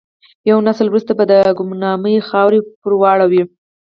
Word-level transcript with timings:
یو 0.49 0.57
نسل 0.67 0.87
وروسته 0.89 1.11
به 1.17 1.23
د 1.31 1.33
ګمنامۍ 1.57 2.15
خاورې 2.29 2.59
پر 2.81 2.91
واوړي. 3.01 3.41